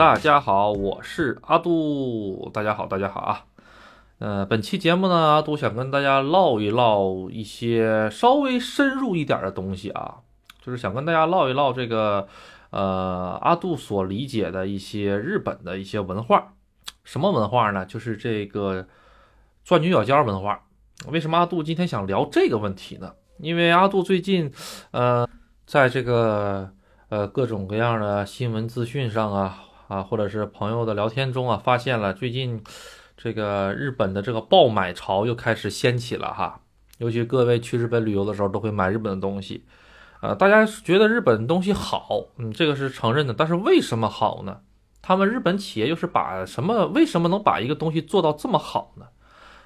[0.00, 2.50] 大家好，我是阿杜。
[2.54, 3.44] 大家好，大家好啊。
[4.18, 10.20] 呃，本期节目呢，阿杜想跟大家唠一唠一些稍微深入一点的东西啊，
[10.62, 12.26] 就是想跟大家唠一唠这个
[12.70, 16.54] 呃阿杜所理解的一些日本的一些文化。
[17.04, 17.84] 什么文化呢？
[17.84, 18.86] 就是这个
[19.66, 20.62] 钻牛角尖文化。
[21.08, 23.12] 为什么阿杜今天想聊这个问题呢？
[23.38, 24.50] 因为阿杜最近
[24.92, 25.28] 呃，
[25.66, 26.70] 在这个
[27.10, 32.62] 呃各种各样的新闻资讯上啊啊，或者是朋友的聊天中啊，发现了最近
[33.16, 36.60] 这个日本的这个爆买潮又开始掀起了哈。
[36.98, 39.64] 尤其各位去日本旅游的时候，都会买日本的东西，
[40.20, 43.34] 呃，大家觉得日本东西好，嗯，这个是承认的。
[43.34, 44.60] 但是为什么好呢？
[45.02, 46.86] 他们日本企业又是把什么？
[46.86, 49.06] 为什么能把一个东西做到这么好呢？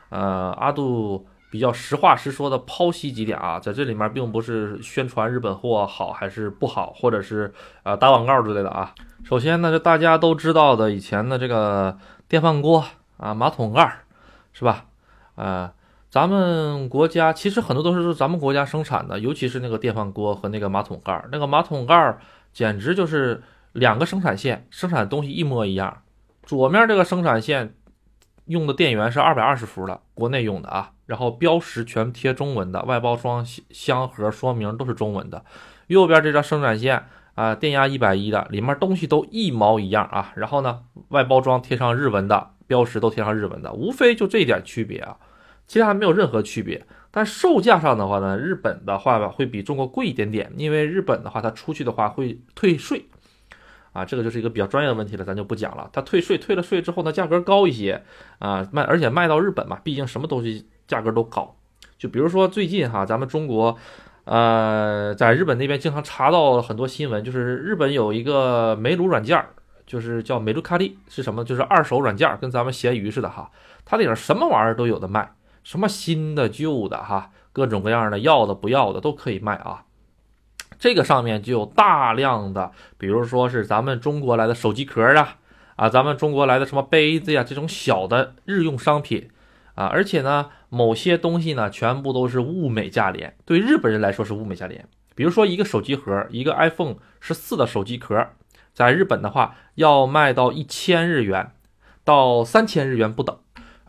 [0.08, 1.26] 呃，阿杜。
[1.54, 8.92] 比较实话实说的剖析几点啊，在这里面并不是宣传日本货好还是不好，或者是呃打广告之类的啊。
[9.22, 11.96] 首先呢，就大家都知道的以前的这个
[12.26, 12.84] 电饭锅
[13.18, 14.00] 啊、马桶盖，
[14.52, 14.86] 是吧？
[15.36, 15.70] 呃，
[16.10, 22.18] 咱们国家其实很多都是咱们国家生产的，尤其是那个电饭锅和那个马桶盖，那个马桶盖
[22.52, 26.02] 简直就是两个生产线，生产东西一模一样。
[26.42, 27.76] 左面这个生产线。
[28.46, 35.44] 用的电源是二百二十伏的，国内用的啊，然后标识全贴中文的，外包装箱盒说明都是中文的。
[35.86, 40.32] 右边这张生产线啊，电压一百一的，里面东西都一毛一样啊。
[40.36, 45.16] 然后呢，外包装贴上日文的，标识都贴上日文的，无非就这一点区别啊，
[45.66, 46.86] 其他没有任何区别。
[47.10, 53.04] 但售价上的话呢，日本的话吧会比中国贵一点点，因为日本的话它出去的话会退税。
[53.92, 55.88] 啊，这个就是一个比较专业的问题了，咱就不讲了。
[55.92, 58.02] 它退税，退了税之后呢，价格高一些
[58.40, 61.54] 啊，卖而且卖到日本嘛，毕竟什么东西价格都高。
[61.98, 63.76] 就比如说最近哈，咱们中国，
[64.24, 69.42] 呃，在日本那边经常查到很多新闻，就是日本有一个煤炉软件，
[69.86, 71.44] 就是叫煤炉卡利，是什么？
[71.44, 73.50] 就是二手软件，跟咱们闲鱼似的哈，
[73.84, 79.84] 它里边什么玩意儿都有的卖，什么新的、旧的哈，各种各样的，要的不要的都可以卖啊。
[80.78, 85.36] 这个上面就有大量的，比如说是咱们中国来的手机壳啊，
[85.76, 89.30] 啊，咱们中国来的什么杯子呀，这种小的日用商品
[89.74, 94.88] 啊，而且呢，某些东西呢，全部都是物美价廉，对日本人来说是物美价廉。
[95.14, 98.28] 比如说一个手机盒，一个 iPhone 十四的手机壳，
[98.72, 101.52] 在日本的话要卖到一千日元
[102.04, 103.36] 到三千日元不等。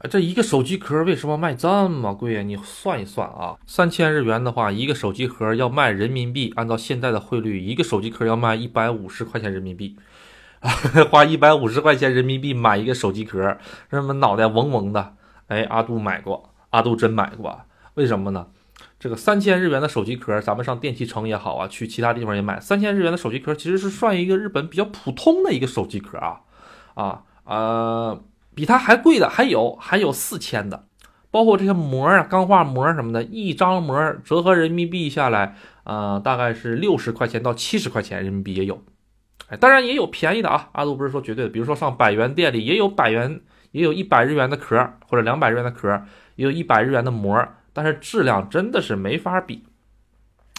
[0.07, 2.43] 这一个手机壳为什么卖这么贵呀？
[2.43, 9.97] 你算一算啊，三千日元的话，一个手机壳要卖人民币，按照现在的汇率，一个手机壳要卖一百五十块钱人民币，
[11.09, 13.57] 花一百五十块钱人民币买一个手机壳，
[13.89, 15.15] 那么脑袋嗡嗡的？
[15.47, 17.61] 哎，阿杜买过，阿杜真买过，
[17.95, 18.47] 为什么呢？
[18.99, 26.41] 这个三千日元的手机壳，咱们上电器城也好啊，去其他地方也买，三千日元的手机壳其实是算一个日本比较普通的一个手机壳啊，
[26.95, 28.23] 啊呃。
[28.55, 30.85] 比它还贵的还有，还有四千的，
[31.29, 38.81] 包括这些膜啊、钢化膜什么的，一张膜折合人民币下来，呃，大概是六十块钱到七十块钱人民币也有。
[39.49, 43.41] 哎，当然也有便宜的啊，阿杜不是说绝对的，比如说上百元店里也有百元，
[43.75, 46.01] 也有一百日元的壳或者两百日元的壳，
[46.37, 49.65] 也有一百日元的膜，但是质量真的是没法比。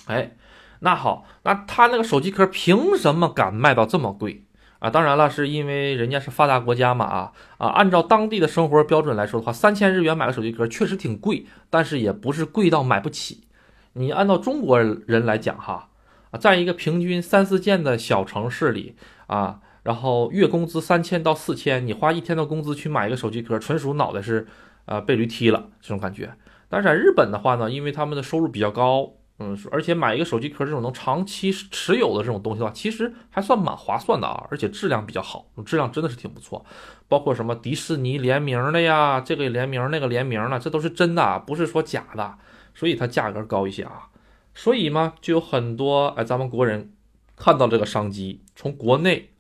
[0.07, 0.37] 哎，
[0.81, 4.45] 那好，那他那个手机壳凭什么敢卖到这么贵？
[4.81, 13.45] 啊，当然了，是因为人家是发达国家嘛，啊啊，按照当地的生活标准来说的话，三千日元买个手机壳确实挺贵，但是也不是贵到买不起。
[13.95, 15.89] 你按照中国人来讲，哈
[16.31, 18.95] 啊，在一个平均三四线的小城市里
[19.27, 24.45] 啊，然后月工资三千到四千，你花一天的工资去买一个手机壳，纯属脑袋是
[24.87, 26.35] 呃被驴踢了这种感觉。
[26.69, 29.13] 但是在日本的话呢，因为他们的收入比较高。
[29.39, 36.65] 嗯，而且买一个手机壳这种能长期持有的这种东西的话，其实还算蛮划算的啊，而且质量比较好，质量真的是挺不错。
[37.07, 42.35] 包括什么迪士尼联名的呀，这个联名那个联名的，这都是真的，不是说假的，
[42.75, 44.09] 所以它价格高一些啊。
[44.55, 46.95] 所以嘛，就有很多哎，咱们国人
[47.37, 49.33] 看到这个商机，从国内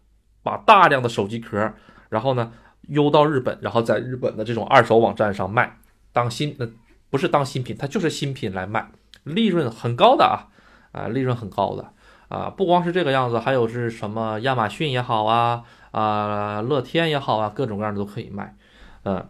[0.47, 1.73] 把大量的手机壳，
[2.09, 2.53] 然后呢
[2.83, 5.79] 邮到日本，然后在日本的这种二手网站上卖，
[6.13, 6.69] 当新呃
[7.11, 8.89] 不是当新品，它就是新品来卖。
[9.25, 10.47] 利润很高的啊，
[10.93, 11.91] 啊，利润很高的
[12.29, 18.55] 啊，不光是这个样子，还有是什么亚马逊也好啊，啊，乐天也好啊，各种各样的都可以卖。
[19.03, 19.27] 嗯，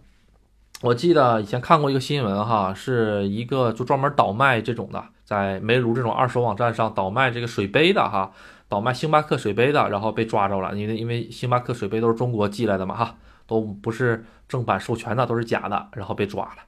[0.82, 8.32] 我记得以前看过一个新闻哈，是一个就专门倒卖这种的，在煤炉这种二手网站上倒卖这个水杯的哈，
[8.68, 13.16] 倒卖星巴克水杯的，然后被抓着了，因为因为星巴克水杯都是中国寄来的嘛哈，
[13.46, 16.62] 都不是正版授权的，都是假的，然后被抓了。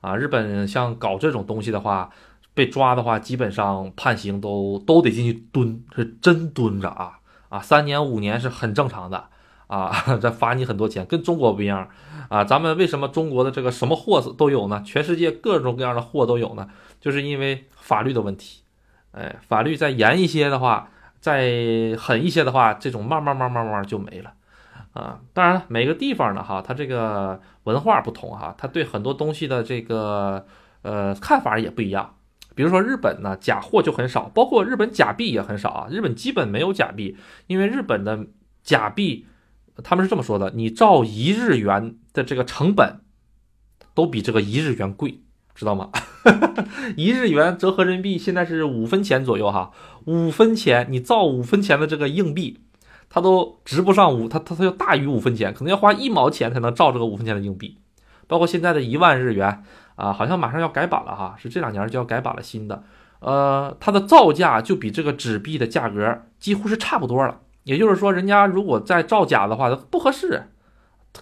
[0.00, 2.10] 啊，日本像搞这种东西的话。
[2.52, 7.60] 被抓的话，基本上判刑都都得进去蹲，是真蹲着啊啊！
[7.60, 9.28] 三年五年是很正常的
[9.68, 9.88] 啊，
[10.20, 11.88] 再罚你很多钱，跟中国不一样
[12.28, 12.42] 啊。
[12.42, 14.82] 咱们为什么中国的这个什么货都有呢？
[14.84, 16.68] 全世界各种各样的货都有呢？
[17.00, 18.62] 就是因为法律的问题。
[19.12, 24.32] 哎，法律再严一些的话，再狠一些的话，这种慢慢慢慢慢就没了
[24.92, 25.20] 啊。
[25.34, 30.46] 当然了，每个地方呢，哈，它这个文化不同哈，它对很多东西的这个
[30.82, 32.16] 呃看法也不一样。
[32.54, 35.88] 比如说日本呢，假货就很少，包括日本假币也很少啊。
[35.90, 38.26] 日本基本没有假币，因为日本的
[38.62, 39.26] 假币，
[39.84, 43.00] 他们是这么说的：你照一日元的这个成本，
[43.94, 45.20] 都比这个一日元贵，
[45.54, 45.90] 知道吗？
[46.96, 49.70] 一日元折合人民币现在是五分钱左右哈，
[50.04, 52.60] 五分钱你造五分钱的这个硬币，
[53.08, 57.78] 它都值不上五，它它它要大于五分钱，可能要花一毛钱才能造这个五分钱的硬币。
[58.26, 59.64] 包括现在的一万日元
[59.96, 62.82] 啊，好像马上要改版了哈，是这两年就要改版了新的，
[63.20, 67.40] 呃，它的造价就比这个纸币的价格几乎是差不多了。
[67.64, 70.44] 也就是说，人家如果再造假的话，不合适，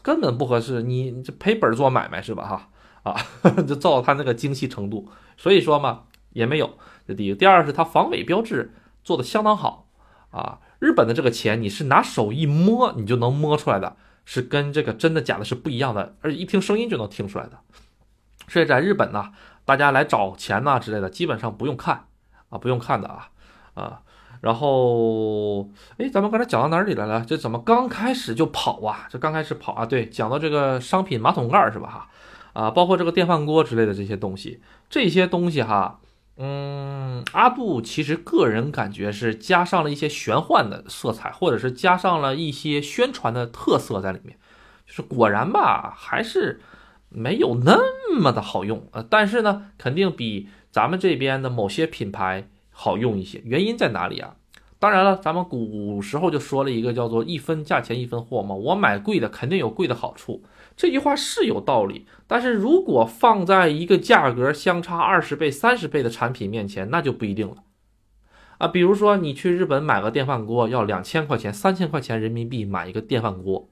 [0.02, 2.68] 根本不合适，你赔本做买卖是吧哈？
[3.10, 3.20] 啊，
[3.66, 6.78] 就造它那个精细程度，所以说嘛，也没有。
[7.06, 9.88] 这第一，第二是它防伪标志做的相当好
[10.30, 10.58] 啊。
[10.78, 17.58] 日本的这个钱，你是拿手一摸，你就能摸出来的，是跟这个真的假的是不一样的，而且一听声音就能听出来的。
[18.46, 19.32] 所以在日本呢，
[19.64, 22.04] 大家来找钱呐之类的，基本上不用看
[22.50, 23.30] 啊，不用看的啊
[23.74, 24.02] 啊。
[24.40, 27.24] 然后，哎，咱们刚才讲到哪里来了？
[27.26, 29.08] 这怎么刚开始就跑啊？
[29.10, 29.84] 这刚开始跑啊？
[29.84, 31.88] 对，讲到这个商品马桶盖是吧？
[31.88, 32.08] 哈。
[32.58, 34.60] 啊，包括这个电饭锅之类的这些东西，
[34.90, 36.00] 这些东西哈，
[36.38, 44.36] 嗯，阿杜其实个人感觉是加上了一些玄幻的色彩，或者是加上了一些宣传的特色在里面，
[44.84, 46.60] 就是果然吧，还是
[47.08, 47.78] 没有那
[48.18, 53.40] 么的好用呃，但是呢，肯定比咱们这边的某些品牌好用一些。
[53.44, 54.34] 原因在哪里啊？
[54.80, 60.42] 当然了，咱们古时候就说了一个叫做一分价钱一分货嘛，我买贵的肯定有贵的好处。
[60.78, 67.56] 这句话是有道理，但是如果放在一个价格相差二十倍、三十倍的产品面前，那就不一定了
[68.58, 68.68] 啊。
[68.68, 73.68] 比如说，你去日本买个电饭锅要两千块钱、三千块钱人民币买一个电饭锅，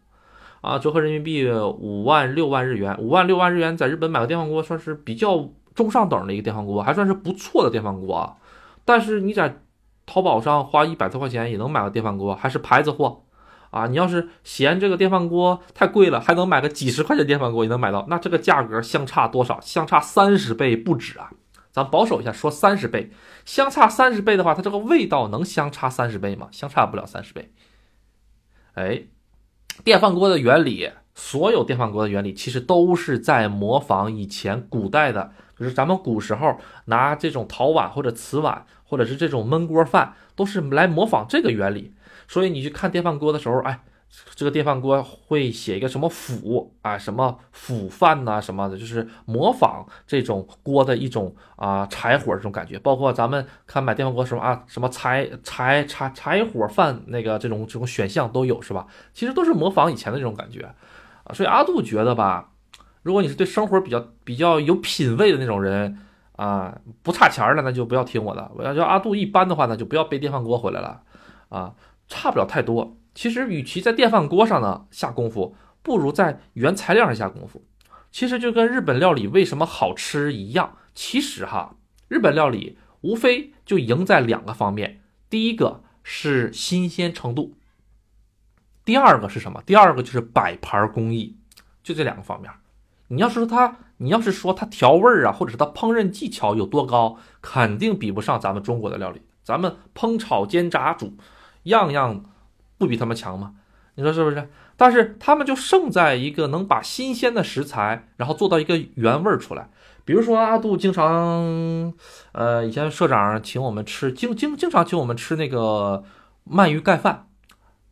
[0.62, 8.34] 啊，折合人民币五万六万日元，五万六万日元在日本买个电饭锅算是比较中上等的一个电饭锅，还算是不错的电饭锅啊。
[8.84, 9.62] 但是你在
[10.06, 13.22] 淘宝上花一百多块钱也能买个电饭锅，还是牌子货。
[13.70, 19.60] 啊，你要是嫌这个电饭锅太贵了，还能买个几十块钱电饭锅也能买到，那这个价格相差多少？
[19.60, 21.30] 相差三十倍不止啊！
[21.72, 23.10] 咱保守一下说三十倍，
[23.44, 26.48] 相差三十倍的话，它这个味道能相差三十倍吗？
[26.50, 27.52] 相差不了三十倍。
[28.72, 29.02] 哎，
[29.84, 41.92] 电饭锅的原理，所有电饭锅的原理其实都是在模仿以前古代的，就是咱们古时候拿这种陶碗或者瓷碗，或者是这种焖锅饭，都是来模仿这个原理。
[42.28, 43.80] 所以你去看电饭锅的时候，哎，
[44.34, 52.78] 这个电饭锅会写一个什么釜啊，什么釜饭呐，什么的，就是模仿这种锅的一种啊柴火这种感觉。
[52.78, 58.86] 包括咱们看买电饭锅什么啊，什么柴柴柴柴火饭那个这种这种选项都有是吧？
[59.12, 60.62] 其实都是模仿以前的这种感觉
[61.24, 61.34] 啊。
[61.34, 62.50] 所以阿杜觉得吧，
[63.02, 65.98] 如果你是对生活比较比较有品位的那种人
[66.36, 68.50] 啊，不差钱了，那就不要听我的。
[68.54, 71.02] 我要叫阿杜一般的话呢，就不要背电饭锅回来了
[71.48, 71.74] 啊。
[72.08, 72.96] 差不了太多。
[73.14, 77.64] 其实，与其在电饭锅上呢下功夫，不如在原材料上下功夫。
[78.12, 80.76] 其实就跟日本料理为什么好吃一样。
[80.94, 81.76] 其实哈，
[82.08, 87.54] 日本料理无非就赢在两个方面：第一个是新鲜程度，
[88.84, 89.62] 第二个是什么？
[89.64, 91.36] 第二个就是摆盘工艺，
[91.82, 92.50] 就这两个方面。
[93.08, 99.22] 你要是说它，你要是说它调味儿啊，或者是它烹饪技巧有多高，肯定比不上咱们中国的料理。
[99.42, 101.16] 咱们烹炒煎炸煮。
[101.66, 102.24] 样样
[102.78, 103.54] 不比他们强吗？
[103.94, 104.48] 你说是不是？
[104.76, 109.70] 但是他们就胜在一个能把新鲜的食材，然后做到一个原味儿出来。
[110.04, 111.94] 比如说阿杜经常，
[112.32, 116.04] 呃，以前社长请我们吃，经经经常请我们吃那个
[116.50, 117.26] 鳗鱼盖饭。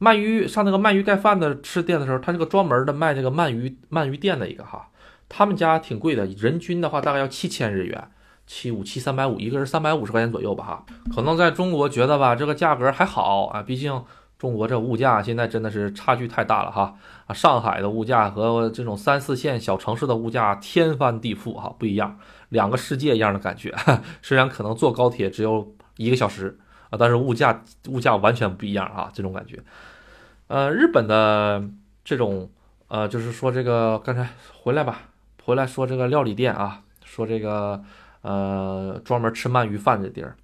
[0.00, 4.90] 鳗鱼上那个鳗鱼盖饭的吃店的时候，他这个专门的卖这个鳗鱼鳗鱼店的一个哈，
[5.28, 8.10] 他们家挺贵的，人均的话大概要七千日元。
[8.46, 10.84] 七五七三百五，一个人三百五十块钱左右吧，哈，
[11.14, 14.04] 可能在中国觉得吧，这个价格还好啊，毕竟
[14.38, 16.94] 中国这物价现在真的是差距太大了哈，
[17.26, 22.18] 啊，上海的物价和这种三四线小城市的物价天翻地覆哈，不一样，
[22.50, 23.74] 两个世界一样的感觉，
[24.20, 26.58] 虽然可能坐高铁只有一个小时
[26.90, 29.58] 啊，但是物价物价完全不一样啊，这种感觉，
[30.48, 31.64] 呃，日本的
[32.04, 32.50] 这种
[32.88, 35.00] 呃，就是说这个刚才回来吧，
[35.44, 37.82] 回来说这个料理店啊，说这个。
[38.24, 40.34] 呃，专门吃鳗鱼饭的地儿，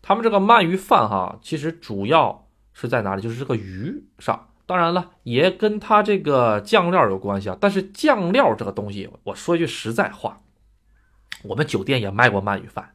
[0.00, 3.20] 他们这个鳗鱼饭哈，其实主要是在哪里？
[3.20, 7.58] 就是这个鱼上，当然了，也跟它这个酱料有关系啊。
[7.60, 10.38] 但是酱料这个东西，我说句实在话，
[11.42, 12.94] 我们酒店也卖过鳗鱼饭，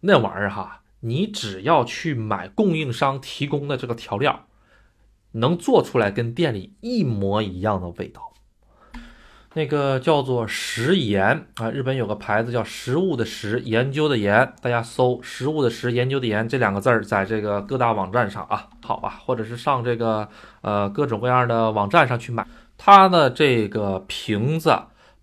[0.00, 4.46] 那玩意儿哈，你只要去买供应商提供的这个调料，
[5.32, 8.31] 能做出来跟店里一模一样的味道。
[9.54, 20.26] 那个叫做食盐啊，日本有个牌子叫食物的食，研究的研，大家搜食物的食，研究的研这两个字儿，在这个各大网站上啊，好吧，或者是上这个
[20.62, 22.46] 呃各种各样的网站上去买，
[22.78, 24.74] 它的这个瓶子，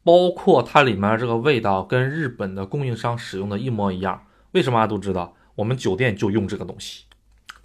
[0.04, 4.22] 包括它里面这个味道，跟日本的供应商使用的一模一样。
[4.52, 5.34] 为什么大家都知道？
[5.56, 7.06] 我们酒店就用这个东西。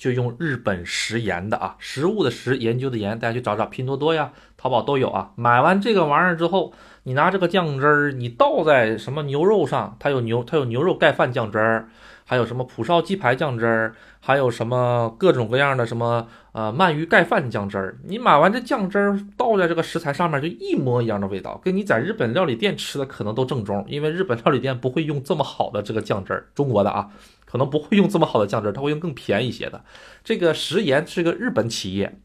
[0.04, 5.30] 就用日本食盐的啊，食物的食，研究的研，大家去找找，拼多多呀、淘宝都有啊。
[5.34, 11.88] 买完这个玩意儿之后，你拿这个酱汁儿，你倒在什么牛肉上，它有牛，它有牛肉盖饭酱汁儿，
[12.26, 17.96] 还有什么蒲烧鸡排酱汁儿，还有什么各种各样的什么呃鳗鱼盖饭酱汁儿。
[18.04, 27.08] 你买完这酱汁儿倒在这个食材上面，就一模一样的味道，跟你在日本料理店吃的可能都正宗，因为日本料理店不会用这么好的这个酱汁儿，中国的啊。
[27.54, 29.84] 可能不会用这么好的酱汁，他会用更便宜一些的。
[30.24, 32.18] 这个食盐是个日本企业，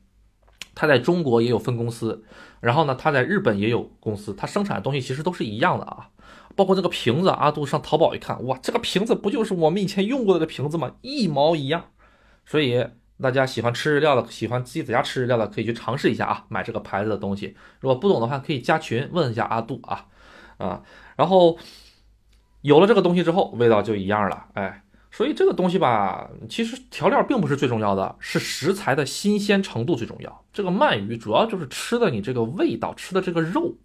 [0.74, 2.26] 它在中国也有分公司，
[2.62, 6.10] 然后呢，它在日本也有公司，它生产的东西其实都是一样的啊。
[6.56, 10.94] 包括这个瓶子，阿杜上淘宝一看，哇，这个瓶子不就是我们以前用过的瓶子吗？
[11.04, 11.92] 一毛一样。
[12.44, 12.84] 所以
[13.22, 17.56] 大家喜欢吃日料的，喜欢自己在家吃日料的，可以去尝试一下啊，买这个牌子的东西。
[17.82, 20.08] 如果不懂的话，可以加群问一下阿杜啊
[20.58, 20.82] 啊。
[21.18, 21.60] 然后
[22.62, 24.82] 有了这个东西之后，味道就一样了，哎。
[25.12, 30.46] 所以这个东西吧，其实调料并不是最重要的，是食材的新鲜程度最重要。
[30.54, 33.76] 这个鳗鱼主要就是吃的你这个味道，吃的这个肉，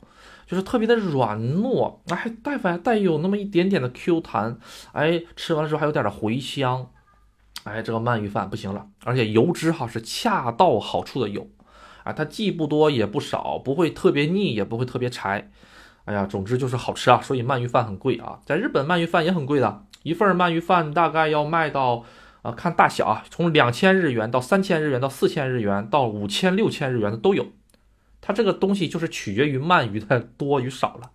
[0.46, 4.58] 就是特别的软糯，哎，带还带有那么一点点的 Q 弹，
[4.92, 6.90] 哎，吃完了之后还有点的回香，
[7.64, 11.48] 哎，这个鳗鱼饭不行了，而且油脂哈是恰到好处的油，
[12.02, 15.50] 啊，它既不多也不少，不会特别腻，也不会特别柴，
[16.04, 17.20] 哎呀，总之就是好吃啊。
[17.22, 19.86] 所以鳗鱼饭很贵啊，在日本鳗鱼饭也很贵的。
[20.04, 22.04] 一份鳗鱼饭大概要卖到，
[22.42, 27.48] 啊，看大小啊，从两千日元到三千日元到四千日元到五千六千日元的都有。
[28.20, 31.10] 它这个东西就是取决于鳗鱼的多与少了，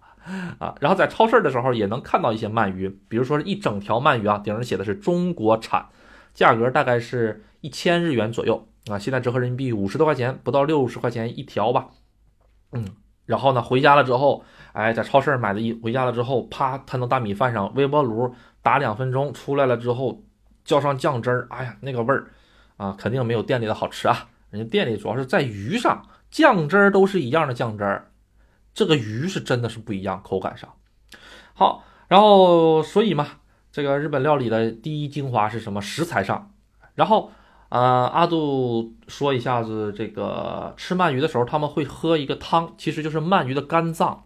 [0.60, 5.88] 啊，然后在超市的时候也能看到一些鳗鱼，比如说一整条鳗鱼啊，顶上写的是中国产，
[6.36, 11.90] 价格大概是一千日元左右啊，现在折合人民币五十多块钱，不到六十块钱一条吧，
[12.74, 12.86] 嗯，
[13.26, 14.44] 然后呢，回家了之后，
[14.80, 18.34] 哎，在超市买的一回家了之后，啪摊到大米饭上，微波炉。
[18.62, 20.24] 打两分钟出来了之后，
[20.64, 22.28] 浇上酱汁儿，哎呀，那个味儿
[22.78, 24.28] 啊，肯定没有店里的好吃啊。
[24.52, 28.12] 人家店里主要是在鱼上，酱汁儿都是一样的酱汁儿，
[28.74, 30.70] 这个鱼是真的是不一样，口感上。
[31.54, 33.28] 好，然后所以嘛，
[33.72, 35.82] 这个日本料理的第一精华是什么？
[35.82, 36.52] 食材上。
[36.96, 37.32] 然后
[37.70, 44.26] 啊，阿杜说一下子，这个吃鳗鱼的时候他们会喝一个汤，其实就是鳗鱼的肝脏。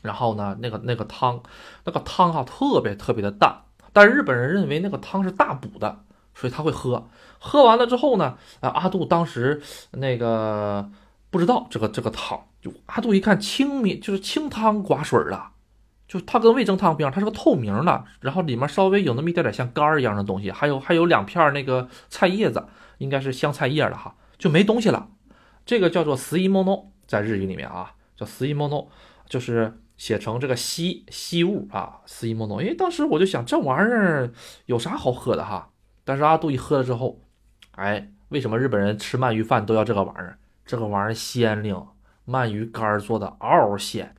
[0.00, 1.42] 然后呢，那个那个汤，
[1.84, 3.62] 那个汤哈特别特别的淡，
[3.92, 7.08] 但是日本人认为那个汤是大补的，所以他会喝。
[7.40, 9.60] 喝完了之后呢，啊，阿杜当时
[9.92, 10.88] 那个
[11.30, 15.42] 不知道这个这个汤，就阿杜一看清明就是清汤寡水的，
[16.06, 22.64] 就它跟味增汤不一样，它是个透明的，然后里面稍微有那么一点点像干儿一样的东西，还有还有两片那个菜叶子，
[22.98, 25.08] 应该是香菜叶的哈，就没东西了。
[25.66, 28.86] 这个叫做死一 mono，在日语里面啊叫死一 mono，
[29.28, 29.80] 就是。
[29.98, 32.62] 写成这个稀稀物啊，四一莫诺。
[32.62, 34.32] 因为当时我就想，这玩意儿
[34.64, 35.68] 有啥好喝的哈？
[36.04, 37.20] 但是阿杜一喝了之后，
[37.72, 40.38] 哎，为什么日本人吃鳗鱼饭都要这个玩意儿？
[40.64, 41.76] 这个玩意儿鲜灵，
[42.26, 44.14] 鳗鱼干做的嗷嗷鲜，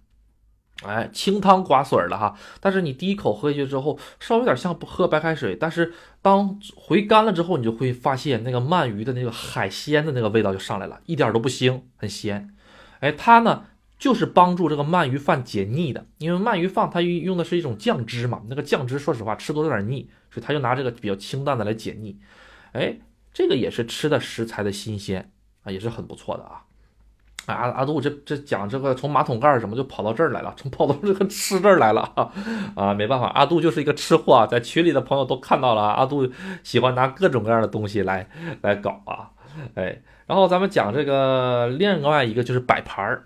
[0.83, 2.35] 哎，清汤寡水的哈。
[2.59, 5.55] 但是你第一口喝下去之后，稍微有点像喝白开水。
[5.55, 12.53] 但是当回甘了之后，你就会发现那个鳗鱼的那个海鲜的那个味道就上来了，一点都不腥，很鲜。
[12.99, 13.65] 哎，它呢？
[13.99, 22.17] 就是帮助这个鳗鱼饭解腻的，因为鳗鱼饭它用的是一种酱汁嘛，那个酱汁说实话吃多有点腻，所以他就拿这个比较清淡的来解腻。
[22.71, 22.97] 哎，
[23.33, 25.29] 这个也是吃的食材的新鲜
[25.63, 26.63] 啊，也是很不错的啊。
[27.47, 32.31] 阿阿杜这这讲这个从马桶盖怎么就跑到这儿来了，从跑到这个吃这儿来了啊
[32.75, 36.31] 啊，没办法，阿杜就是一个吃货啊，在群里的朋友都看到了，阿杜
[36.63, 38.29] 喜欢拿各种各样的东西来
[38.61, 39.31] 来搞啊，
[39.75, 43.25] 哎，然后咱们讲这个另外一个就是摆盘儿。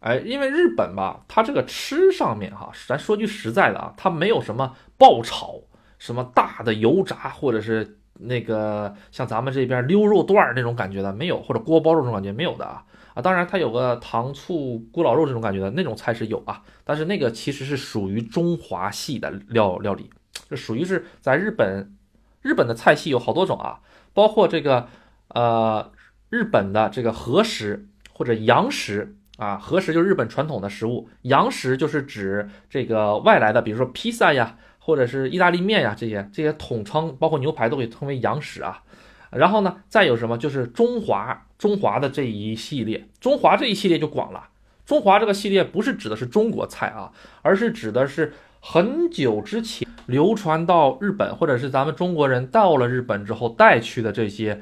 [0.00, 5.60] 哎，因为日本吧，它这个吃上面哈，咱说句实在的啊，它没有什么爆炒，
[5.98, 12.84] 什么大的油炸，或者是那个像咱们这边溜肉段儿那种感觉的没有，或者锅包肉这种感觉没有的啊。
[13.14, 20.08] 啊，当然它有个糖醋咕老肉这种感觉的那种菜是有啊，但是那个其实是属于中华系的料料理，
[20.48, 21.96] 这属于是在日本，
[22.40, 23.80] 日本的菜系有好多种啊，
[24.14, 24.86] 包括这个
[25.30, 25.90] 呃
[26.30, 38.82] 日本的这个和食或者洋食啊，和食就是日本传统的食物，洋食就是指这个外来的，比如说披萨呀，或者是意大利面呀，这些这些统称，包括牛排都可以称为洋食啊。
[39.30, 44.48] 然后呢，再有什么就是中华中华的这一系列，中华这一系列就广了。
[44.84, 54.60] 中华这个系列不是指的是中国菜啊，而是指的是很久之前流传到日本，或者是咱们中国人到了日本之后带去的这些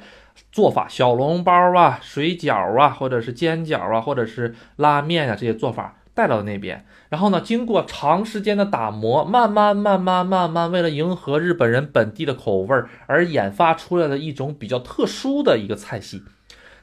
[0.53, 6.85] 做法，小笼包啊、水饺啊，或者是煎饺啊，或者是拉面啊这些做法带到那边。
[7.09, 16.23] 然后呢，经过长时间的打磨，慢慢慢慢慢慢，为了迎合日本人本地的口味而研发出来的一种比较特殊的一个菜系。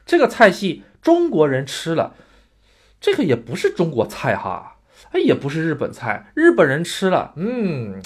[0.06, 2.14] 这个菜系中国人吃了。
[3.00, 4.76] 这个也不是中国菜哈，
[5.12, 6.32] 哎，也不是日本菜。
[6.32, 8.02] 日本人吃了，嗯，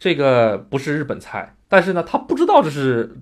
[0.00, 1.54] 这个不是日本菜。
[1.68, 3.18] 但是呢，他不知道这是，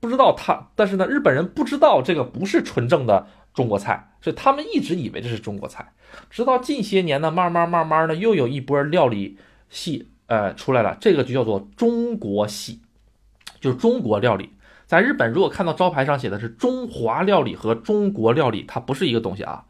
[0.00, 5.92] 不知道他，但是呢，日本人不知道这个不是纯正的中国菜，所以他们一直以为这是中国菜。
[6.30, 9.38] 直到近些年呢，慢慢慢慢的又有一波料理
[9.68, 12.80] 系，呃，出来了，这个就叫做中国系，
[13.60, 14.50] 就是中国料理。
[14.86, 19.66] 在日本，如果看到招牌上写的是中华料理和中国料理，它不是一个东西啊。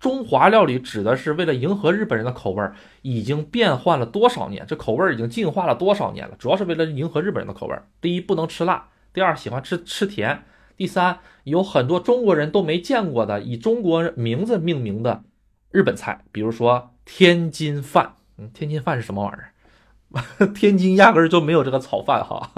[0.00, 2.68] 中华料理指的是为了迎合日本人的口味，
[3.02, 4.66] 已经变换了多少年？
[4.66, 6.34] 这口味已经进化了多少年了？
[6.38, 7.78] 主要是为了迎合日本人的口味。
[8.00, 10.40] 第一，不能吃辣；第二，喜欢吃吃甜；
[10.76, 15.22] 第三，有很多中国人都没见过的以中国名字命名的
[15.70, 18.16] 日本菜，比如说天津饭。
[18.36, 19.54] 嗯，天津饭是什么玩意儿？
[20.52, 22.50] 天津压根儿就没有这个炒饭哈。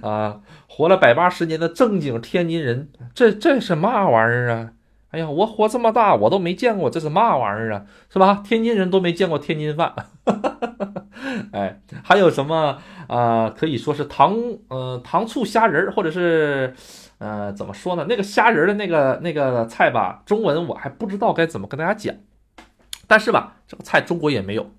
[0.00, 4.72] 啊，活了百八十年的正经天津人，这这是嘛玩意儿啊？
[5.10, 8.42] 哎呀，我活这么大，我都没见过这是嘛玩意儿啊，是吧？
[8.42, 9.94] 天津人都没见过天津饭。
[11.52, 12.78] 哎，还有什么
[13.08, 13.50] 啊？
[13.50, 14.36] 可以说是糖，
[14.68, 16.74] 呃，糖醋虾仁儿，或者是，
[17.18, 18.06] 呃，怎么说呢？
[18.08, 22.14] 那个虾仁儿的那个那个菜吧，中文我还不知道该怎么跟大家讲。
[23.06, 24.70] 但是吧，这个菜中国也没有。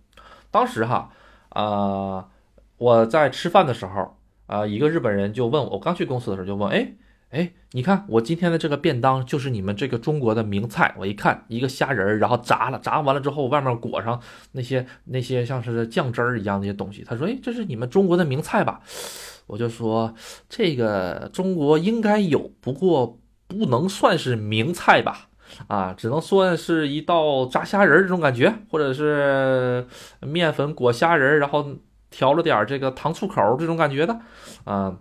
[0.52, 1.10] 当时哈，
[1.50, 2.28] 啊，
[2.78, 6.93] 我在吃饭的时候，啊，一个日本人就问我，我刚去公司的时候就问，哎。
[7.30, 10.96] 哎，你看我今天的这个便当就是你们这个中国的名菜。
[10.98, 14.22] 我一看，一个虾仁儿，然后炸了，炸完了之后外面裹上
[14.54, 17.04] 那些那些像是酱汁儿一样那些东西。
[17.04, 18.80] 他说：“哎，这是你们中国的名菜吧？”
[19.48, 20.13] 我就说
[20.48, 25.28] ：“这个中国应该有，不过不能算是名菜吧？
[25.68, 29.86] 啊，只能算是一道炸虾仁儿这种感觉，或者是
[30.22, 31.76] 面粉裹虾仁儿，然后
[32.10, 34.18] 调了点这个糖醋口这种感觉的，
[34.63, 34.98] 啊。”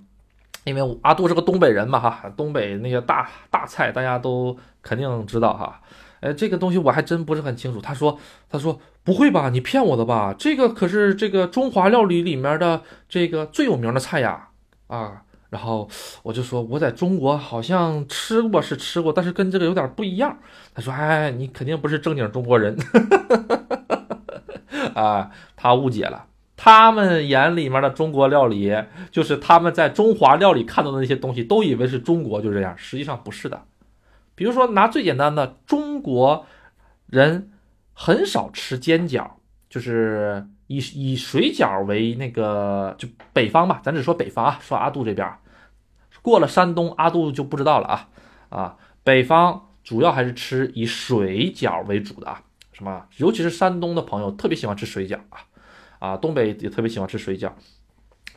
[0.67, 5.81] 因为阿杜是个东北人嘛，哈，东北那些大大菜大家都肯定知道哈，
[6.19, 7.81] 呃，这个东西我还真不是很清楚。
[7.81, 8.19] 他说，
[8.51, 10.35] 他说不会吧，你骗我的吧？
[10.37, 14.49] 这个可是这个中华料理里面的这个最有名的菜呀，
[14.89, 15.89] 啊，然后
[16.25, 20.37] 我就说我在中国好像吃过是吃过，但是跟这个有点不一样。
[20.75, 22.77] 他说，哎，你肯定不是正经中国人，
[24.95, 26.27] 啊，他误解了。
[26.57, 28.75] 他们眼里面的中国料理，
[29.11, 33.63] 就是他们在中华料理看到的那些东西，都以为是中国就这样，实际上不是的。
[34.35, 36.47] 比如说，拿最简单的，中国
[37.07, 37.53] 人
[37.93, 39.29] 很少吃煎饺，
[39.69, 45.31] 就是以以水饺为那个，就北方吧，咱只说北方啊，说阿杜这边，
[46.23, 48.09] 过了山东，阿杜就不知道了啊
[48.49, 52.43] 啊，北方主要还是吃以水饺为主的啊，
[52.73, 55.41] 什么，尤其是山东的朋友特别喜欢吃水饺啊。
[56.07, 57.51] 啊，东北也特别喜欢吃水饺，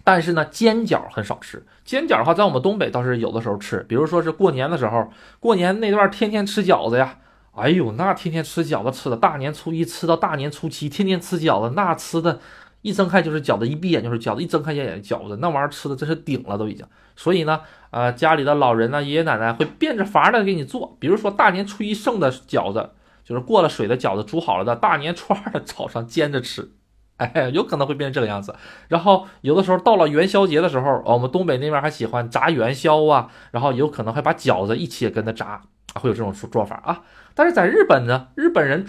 [0.04, 1.64] 但是呢，煎饺很少吃。
[1.86, 7.20] 煎饺的话，在我们东北倒是有的时候吃，比如说是过年的时候，过年那段天天吃饺子呀。
[7.54, 12.40] 哎呦，那天天吃饺子吃的，大年初一吃到大年初七，天天吃饺子，那吃的，
[12.82, 16.86] 一睁开就是饺子，一闭眼就是饺子，一睁开眼饺子，那玩意儿吃的真是顶了都已经。
[17.18, 17.60] 所以呢，
[17.92, 22.92] 呃，家里的老人呢，爷爷奶奶会变着法的给你做，比如说大年初一剩的饺子，
[23.26, 26.72] 就是过了水的饺子，煮好了的，大年初二的早上煎着吃。
[27.20, 28.56] 哎，有可能会变成这个样子。
[28.88, 35.62] 然后有的时候到了元宵节的时候，我们东北那边还喜欢炸元宵啊，然后有可能还把饺子一起跟着炸，
[35.96, 37.02] 会有这种做法啊。
[37.36, 38.88] 但是在日本呢，日本人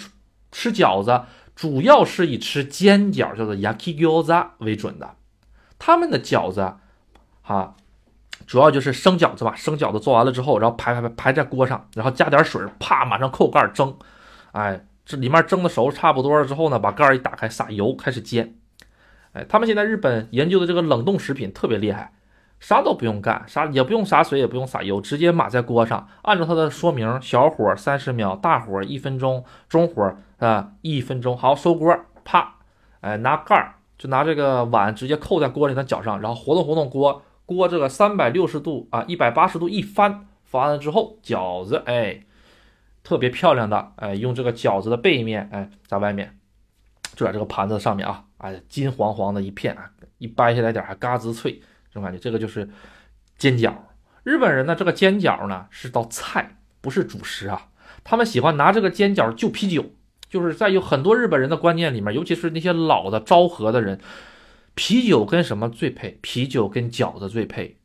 [0.52, 1.22] 吃饺子
[1.56, 5.16] 主要是以吃煎饺，叫做 yakigyoza 为准的。
[5.78, 6.74] 他们的饺子，
[7.42, 7.74] 哈，
[8.46, 13.96] 主要就是生饺子吧，生饺子做完了之后，然后排排排排在锅上，然后加点水，啪，马上扣盖蒸，
[14.52, 14.86] 哎。
[15.10, 18.54] 这里面蒸的熟差不多了之后呢，把盖儿一打开，撒油开始煎。
[19.32, 22.12] 哎，他们现在日本研究的这个冷冻食品特别厉害，
[22.60, 31.92] 啥都不用干，啥也不用洒水，也不用撒油，直接码在锅上，按照它的说明，小火三十秒，大火一分钟，中火啊一分钟，好收锅，
[32.24, 32.58] 啪，
[33.00, 42.20] 哎拿盖儿就拿这个碗直接扣在锅里，的脚上，然后活动活动锅，锅这个三百六十度啊一百八十度一翻，翻了之后，饺子哎，
[43.02, 46.38] 特别漂亮的哎，用这个饺子的背面哎，在外面，
[47.14, 51.52] 就在这个盘子上面啊，哎，金黄黄的一片啊，一掰下来点还嘎吱脆，
[51.88, 52.68] 这种感觉，这个就是
[53.38, 53.74] 煎饺。
[54.22, 57.68] 日本人呢，这个煎饺呢是道菜，不是主食啊。
[58.04, 59.86] 他们喜欢拿这个煎饺就啤酒，
[60.28, 64.00] 就是在有很多日本人的观念里面，尤其是那些老的昭和的人。
[64.76, 66.18] 啤酒跟什么最配？
[66.22, 67.79] 啤酒跟饺子最配。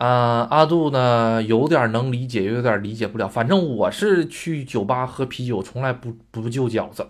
[0.00, 3.28] 啊，阿杜呢，有点能理解，有点理解不了。
[3.28, 7.06] 反正我是去酒吧喝啤酒，从来不不就饺子。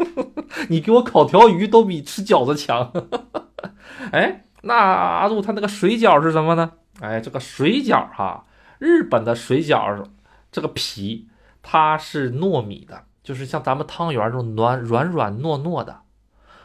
[0.68, 2.92] 你给我烤条鱼都比吃饺子强。
[4.12, 6.72] 哎，那阿杜他那个水饺是什么呢？
[7.00, 8.44] 哎，这个水饺哈，
[8.78, 10.04] 日本的水饺
[10.52, 11.28] 这个皮
[11.62, 16.00] 它是糯米的，就是像咱们汤圆这种软软软糯糯的。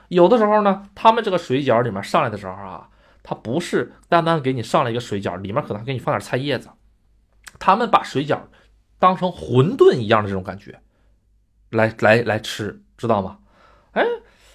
[0.09, 2.89] 有的时候呢，他们这个水饺里面上来的时候啊，
[3.23, 6.69] 它不是单单给你上了一个水饺，里面可能还给你放点菜叶子。
[7.57, 8.37] 他们把水饺
[8.99, 10.79] 当成馄饨一样的这种感觉
[11.69, 13.39] 来来来吃，知道吗？
[13.93, 14.05] 哎，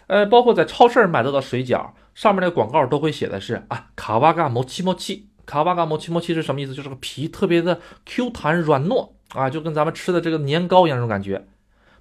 [0.07, 6.74] 呃，包括在超市买到的水饺上面那广告都会写的是啊，卡瓦嘎摩奇摩奇，卡瓦嘎摩奇摩奇是什么意思？
[6.74, 11.46] 就是个皮特别的 Q 弹软糯啊，就跟咱们吃的这个年糕一样那种感觉。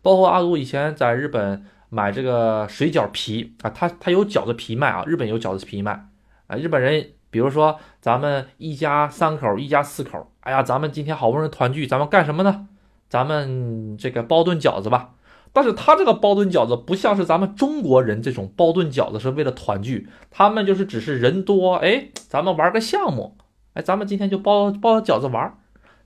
[0.01, 1.65] 包括阿鲁以前在日本。
[1.89, 6.06] 买这个水饺皮啊，它它有饺子皮卖啊，日本有饺子皮卖
[6.47, 6.55] 啊。
[6.55, 12.67] 日本人比如说咱们一家三口，一家四口，哎呀，咱们今天好不容易团聚，咱们干什么呢？
[13.09, 15.13] 咱们这个包顿饺子吧。
[15.53, 23.37] 但是他这个包顿饺子不像是咱们中国人这种包顿饺子是为了团聚，他们就是只是人多，哎，咱们玩个项目，
[23.73, 25.57] 哎，咱们今天就包包饺子玩，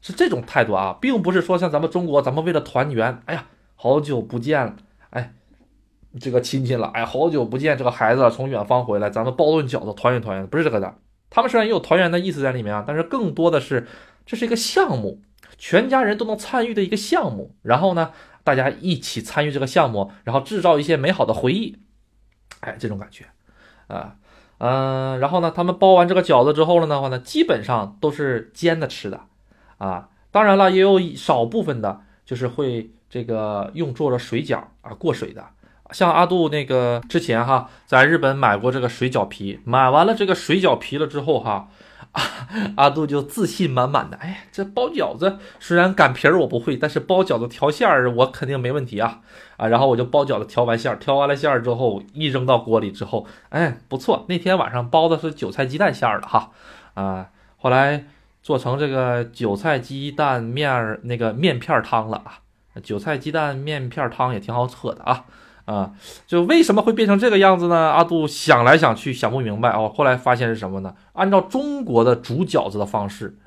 [0.02, 4.76] 是这种态度啊，并不是说像咱们中国，咱们为了团圆，哎呀，好久不见了，
[6.20, 10.96] 这个亲戚了，哎，好久不见，这个孩子从远方回来，咱们包顿饺子团圆团圆，不是这个的。
[11.30, 13.88] 他们虽然也有团圆的意思在里面啊，但是更多的是
[14.26, 15.22] 这是一个项目，
[15.58, 17.56] 全家人都能参与的一个项目。
[17.62, 18.12] 然后呢，
[18.44, 21.78] 大家一起参与这个项目，然后制造一些美好的回忆，
[22.60, 23.28] 哎，这种感觉
[23.88, 24.18] 啊，
[24.58, 29.22] 嗯，然后呢，他们包完这个饺子之后了的话呢，基本上都是煎的吃的
[29.78, 30.10] 啊。
[30.32, 35.46] 当然了，也有少部分的，就是会这个用做了水饺啊过水的。
[35.92, 41.68] 像阿杜那个之前哈，在日本买过这个水饺皮，买完了这个水饺皮了之后哈，
[42.12, 42.22] 啊
[42.78, 49.20] 阿杜就自信满满的，哎，这包饺子虽然擀皮儿我不会，但是包饺子调馅儿我肯定没问题啊
[49.58, 49.68] 啊！
[49.68, 56.52] 然后我就包饺子调完馅儿，调完了馅儿之后一扔到锅里之后，哎，不错，那天晚上包的是韭菜鸡蛋馅儿的哈
[56.96, 57.28] 啊，
[57.58, 58.06] 后来
[58.42, 62.40] 做成这个韭菜鸡蛋面儿那个面片汤了啊，
[62.84, 65.26] 韭菜鸡蛋面片汤也挺好喝的啊。
[65.66, 65.92] 啊，
[66.28, 67.76] 就为什么会变成这个样子呢？
[67.92, 69.92] 阿杜想来想去想不明白哦。
[69.94, 70.94] 后来发现是什么呢？
[71.14, 73.38] 按照中国的煮饺子的方式，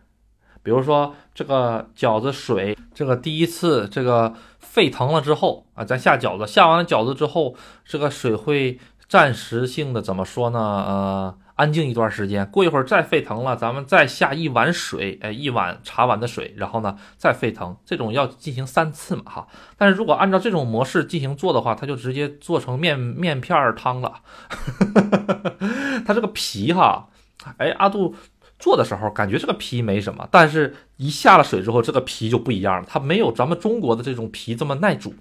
[0.62, 10.58] 比如说这个饺子水，这个第一次这个沸腾了之后啊，咱下饺子，下完饺子之后，这个水会暂时性的怎么说呢？
[10.60, 11.38] 呃。
[11.56, 19.46] 安静一段时间，过一会儿再沸腾了，咱们再下一碗水，哎，一碗茶碗的水，然后呢再沸腾，这种要进行三次嘛，哈。
[19.76, 24.14] 但是如果按照这种模式进行做的话，它就直接做成面面片汤了。
[26.04, 27.08] 它这个皮哈，
[27.58, 28.16] 哎，阿杜
[28.58, 35.14] 做的时候感觉这个皮没什么，但是一下了水之后，这个皮就不一样了，它没有咱们中国的这种皮这么耐煮。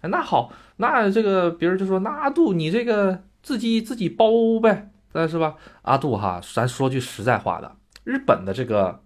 [0.00, 4.90] 哎，那好，那这个别人就说，那阿杜你这个自己自己包呗。
[5.14, 9.00] 但是吧，阿杜哈，咱说句实在话的，日本的这个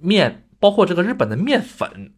[0.00, 2.12] 面，包括这个日本的面粉，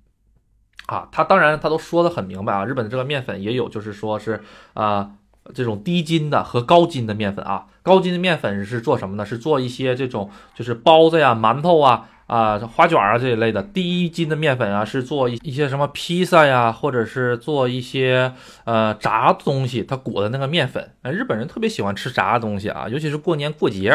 [0.86, 5.12] 啊，他当然他都说的很明白啊，日本的这个面粉也有，就是说是啊，
[5.52, 9.26] 这种低筋的和高筋的面粉啊，高筋的面粉是做什么呢？
[9.26, 12.08] 是做一些这种就是包子呀、馒头啊。
[12.26, 18.32] 啊，花卷啊这一类的，第一斤的面粉啊，是做一一些什么披萨呀，或者是做一些
[18.64, 20.90] 呃炸东西，它裹的那个面粉。
[21.02, 23.90] 呃，日本人特别喜欢吃炸东西啊，尤其是过年过节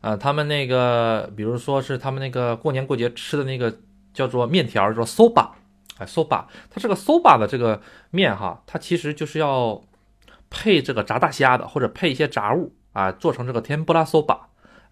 [0.00, 3.74] 啊，他们那个，比如说是他们那个过年过节吃的那个
[4.14, 5.48] 叫做面条，叫 soba，
[5.98, 9.82] 哎，soba，它这个 soba 的这个面哈，它其实就是要
[10.50, 14.38] 配这个炸大虾的，或者配一些炸物啊，做成这个天不拉 soba。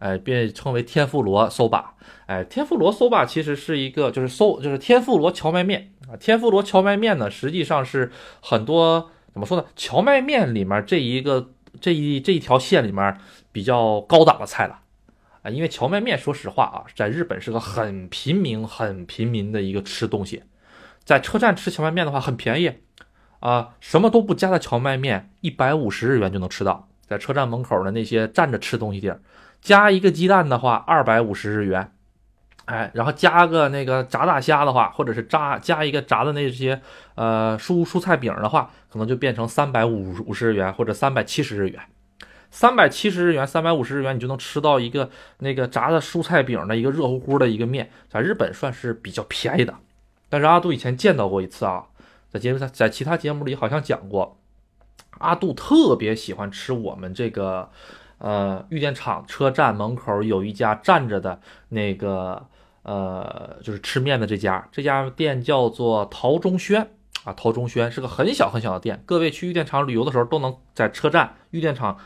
[0.00, 1.94] 哎，被称为天妇罗寿把。
[2.26, 6.16] 哎，天妇罗搜把其实是一个，就是搜就是天妇罗荞麦面啊。
[6.16, 8.10] 天妇罗荞麦面呢，实际上是
[8.40, 9.64] 很多怎么说呢？
[9.76, 13.18] 荞麦面里面这一个这一这一条线里面
[13.52, 14.80] 比较高档的菜了
[15.42, 15.50] 啊。
[15.50, 20.42] 因为荞麦面，说实话啊，在日本是个很平民、很平民的一个吃东西。
[21.04, 22.72] 在车站吃荞麦面的话，很便宜
[23.40, 26.88] 啊，什么都不加的荞麦面，一百五十日元就能吃到。
[27.08, 29.20] 在车站门口的那些站着吃东西地儿。
[29.60, 31.92] 加一个鸡蛋的话，二百五十日元，
[32.64, 36.80] 哎，然后加个那个炸大虾的话，或者是炸加一个炸的那些
[37.14, 41.80] 呃蔬蔬菜饼的话，可能就变成三百五五十日元或者三百七十日元。
[42.52, 49.72] 三百七十日元、三百五十日元，你就能吃到一个那个炸的蔬菜饼的一个热乎乎的一个面，在日本算是比较便宜的。
[50.28, 51.84] 但是阿杜以前见到过一次啊，
[52.28, 54.36] 在节目在在其他节目里好像讲过，
[55.18, 57.70] 阿杜特别喜欢吃我们这个
[58.20, 62.46] 呃玉电厂车站门口有一家站着的那个
[62.82, 66.88] 呃就是吃面的这家，这家店叫做陶中轩
[67.24, 71.98] 啊，陶中轩是个很小很小的店，各位去玉电厂旅游的时候都能在车站玉电厂。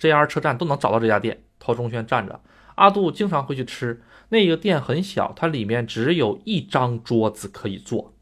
[0.00, 2.40] JR 车站都能找到这家店，陶中轩站着。
[2.74, 4.02] 阿杜经常会去吃。
[4.30, 8.12] 那个店很小，它里面只有一张桌子可以坐，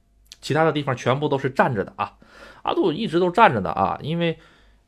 [0.42, 2.18] 其他的地方全部都是站着的啊。
[2.64, 4.38] 阿杜一直都站着的啊，因为，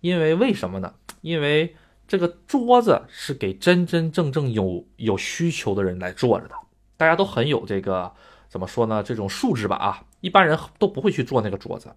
[0.02, 0.92] 因为为什么呢？
[1.22, 1.74] 因为
[2.12, 6.54] 这个桌子是给真真正正有有需求的人来坐着的。
[6.98, 8.12] 大家都很有这个
[8.50, 9.02] 怎么说呢？
[9.02, 11.96] 这种素质吧啊，一般人都不会去坐那个桌子。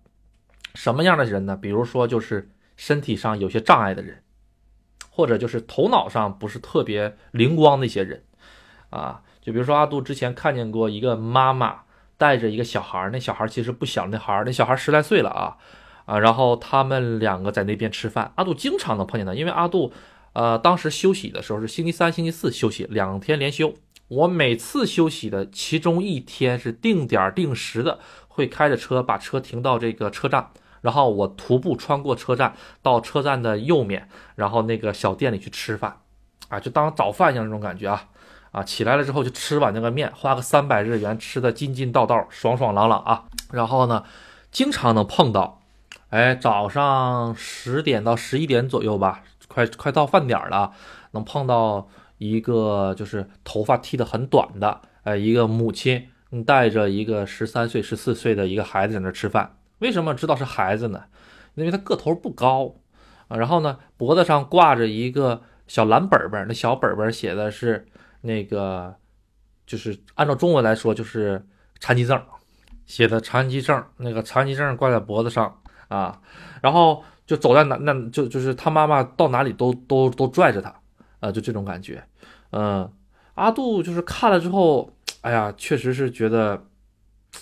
[0.73, 1.57] 什么样的人呢？
[1.57, 4.21] 比如说就是身体上有些障碍的人。
[5.09, 8.23] 或者就是头脑上不是特别灵光的一些人，
[8.91, 11.83] 啊，就比如说阿杜之前看见过一个妈妈
[12.15, 15.57] 带着一个小孩，那小孩其实不小，那孩儿那小孩十来岁了啊，
[16.05, 19.91] 啊，然后他们两个在那边吃饭，阿杜经常能碰见他，因为阿杜，
[20.33, 23.73] 呃，当时休息的时候是星期三、星期四休息两天连休，
[24.07, 30.51] 我每次休息的其中一天是定点定时的，会开着车把车停到这个车站。
[30.81, 35.97] 然后我徒步穿过车站，到车站的右面，然后那个小店里去吃饭，
[36.49, 38.05] 啊，就当早饭一样那种感觉啊，
[38.51, 43.23] 啊，起来了之后就吃碗那个面，花个三百日元，吃的津津道道，爽爽朗朗啊。
[43.51, 44.03] 然后呢，
[44.51, 45.59] 经常能碰到，
[46.09, 50.71] 哎，早上十点到十一点左右吧，快快到饭点了，
[51.11, 51.87] 能碰到
[52.17, 56.09] 一个就是头发剃得很短的，哎，一个母亲
[56.45, 59.57] 带着一个十三岁、十四岁的一个孩子在那吃饭。
[59.79, 61.03] 为什么知道是孩子呢？
[61.55, 62.75] 因为他个头不高
[63.27, 67.87] 啊，然后呢，脖子上挂着一个小蓝本本，那小本本写的是
[68.21, 68.95] 那个，
[69.65, 71.45] 就是按照中文来说就是
[71.79, 72.21] 残疾证，
[72.85, 76.19] 写的残疾证，那个残疾证挂在脖子上啊，
[76.61, 80.73] 然后就走在哪那就就是他妈妈到哪里都都都拽着他，
[81.19, 82.03] 啊，就这种感觉，
[82.51, 82.91] 嗯，
[83.35, 86.65] 阿杜就是看了之后，哎呀，确实是觉得。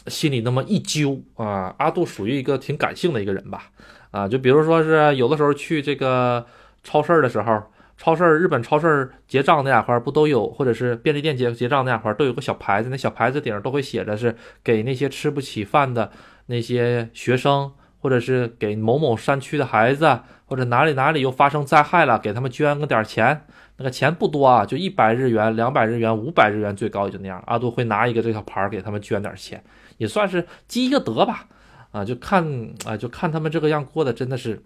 [0.07, 3.65] 心里那么一揪啊，阿杜属于一个挺感性的一个人吧，
[4.09, 6.43] 啊，就比如说是有的时候去这个
[6.83, 7.61] 超市的时候，
[7.95, 16.11] 超市日本超市结账那两块不都有，或者是便利店结结账那两块都有个小牌子，那小牌子顶上都会写着是给那些吃不起饭的
[16.47, 17.71] 那些学生，
[18.03, 23.45] 或者是给某某山区的孩子，或者哪里哪里又发生灾害了，给他们捐个点钱。
[23.77, 27.41] 那个钱不多啊，就一百日元、两百日元、五百日元，最高也就那样。
[27.47, 29.63] 阿杜会拿一个这条牌给他们捐点钱。
[29.97, 31.47] 也算是积一个德吧，
[31.91, 32.43] 啊，就看
[32.85, 34.61] 啊，就看他们这个样过的真的是，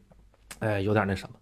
[0.57, 1.35] 哎，有点那什么，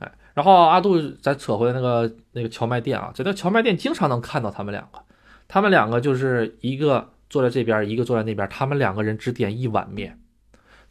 [0.00, 4.98] 哎，然后阿杜再扯回那个那个荞麦店啊，在那荞麦店经常能看到他们两个，
[5.46, 10.18] 他们两个就是一个坐在这边，一个坐在那边，他们两个人只点一碗面，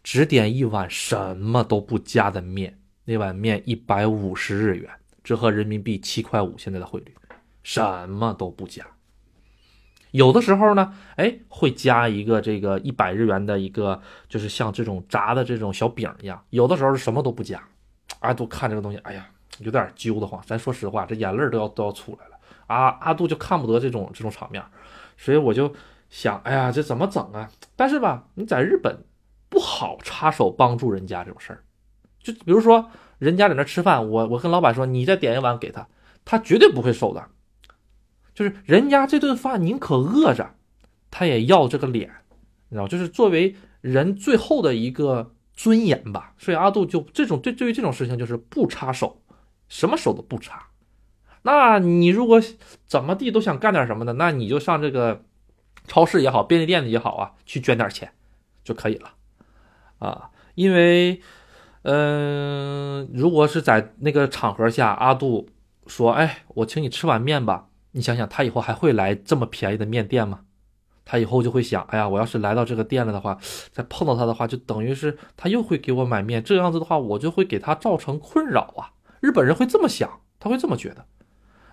[0.06, 4.88] 只点一碗什么都不加的面，那碗面一百五十日元，
[5.24, 7.12] 折合人民币七块五，现在的汇率，
[7.64, 8.86] 什么都不加。
[10.12, 16.40] 有的时候呢，哎，会加一个这个一百日元的一个，就是像这种炸的这种小饼一样。
[16.52, 17.60] 有的时候是什么都不加，
[18.20, 20.40] 阿杜看这个东西，哎呀，有点揪得慌。
[20.46, 22.38] 咱说实话，这眼泪都要都要出来了。
[22.68, 24.64] 啊阿杜就看不得这种这种场面，
[25.18, 25.74] 所以我就
[26.12, 27.50] 想，哎呀，这怎么整啊？
[27.76, 29.04] 但是吧，你在日本
[29.50, 31.64] 不好插手帮助人家这种事儿。
[32.20, 35.88] 就比如说，人家在那吃饭，我我跟老板说，你再点一碗给他，
[36.26, 37.28] 他绝对不会收的。
[38.34, 40.56] 就是人家这顿饭宁可饿着，
[41.12, 42.12] 他也要这个脸，
[42.70, 46.34] 你知道，就是作为人最后的一个尊严吧。
[46.38, 49.22] 所以阿杜就这种对对于这种事情就是不插手，
[49.70, 50.68] 什么手都不插。
[51.44, 52.42] 那你如果
[52.88, 55.24] 怎么地都想干点什么的，那你就上这个
[55.88, 58.12] 超市也好，便利店的也好啊，去捐点钱
[58.64, 59.14] 就可以了
[60.00, 60.30] 啊。
[60.56, 61.22] 因为，
[61.84, 65.50] 嗯，如果是在那个场合下，阿杜
[65.88, 70.42] 说：“哎，我请你吃碗面吧。”你想想，他以后还会来这么便宜的面店吗？
[71.06, 73.38] 他以后就会想，哎呀，我要是来到这个店了的话，
[73.72, 78.90] 再碰到他的话，就等于是他又会给我买面，这样子的话，我就会给他造成困扰啊。
[79.20, 81.06] 日本人会这么想，他会这么觉得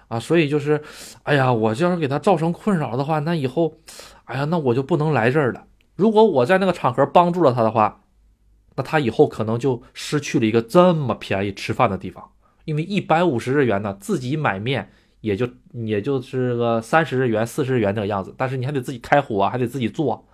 [0.08, 0.82] 啊，所以就是，
[1.22, 3.78] 哎呀，我要是给他造成困扰的话，那以后，
[4.24, 5.64] 哎呀，那我就不能来这儿了。
[5.96, 8.01] 如果我在那个场合帮助了他的话，
[8.76, 12.30] 那他以后可能就失去了一个这么便宜吃饭的地方，
[12.64, 14.92] 因为一百五十日元呢，自己买面。
[15.22, 20.26] 也就也就是个三十日元、四十日元这个样子，但是你还得自己开火啊，还得自己做，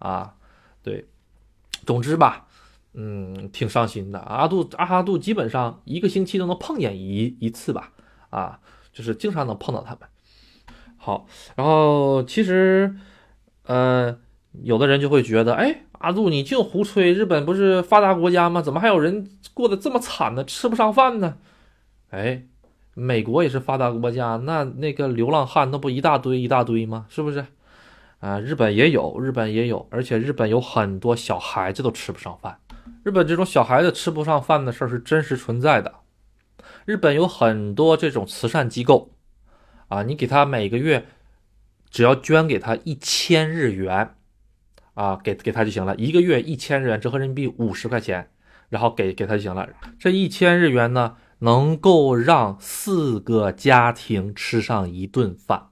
[0.00, 0.34] 啊，
[0.82, 1.06] 对，
[1.86, 2.48] 总之吧，
[2.94, 4.18] 嗯，挺伤心的。
[4.18, 7.92] 阿杜阿哈杜基本上一个星期都能碰见一一次吧，
[8.30, 8.58] 啊，
[8.92, 10.00] 就是经常能碰到他们。
[10.96, 12.96] 好，然后其实，
[13.66, 14.18] 呃，
[14.64, 18.60] 有的人就会觉得，哎，阿杜你净胡吹，日本不是发达国家吗？
[18.60, 20.44] 怎么还有人过得这么惨呢？
[20.44, 21.36] 吃不上饭呢？
[22.10, 22.42] 哎。
[22.94, 27.06] 美国也是发达国家，那那个流浪汉那不一大堆一大堆吗？
[27.08, 27.46] 是不是？
[28.20, 32.58] 啊，日本也有，日本也有，而且日本有很多小孩子都吃不上饭。
[33.02, 35.90] 日本这种小孩子吃不上饭的事儿是真实存在的。
[36.84, 39.12] 日本有很多这种慈善机构，
[39.88, 41.06] 啊，你给他每个月
[41.88, 44.16] 只要捐给他一千日元，
[44.94, 48.30] 啊，给给他就行了，一个月一千日元折合人民币五十块钱，
[48.68, 49.68] 然后给给他就行了。
[49.98, 51.16] 这一千日元呢？
[51.44, 55.70] 能够让四个家庭吃上一顿饭，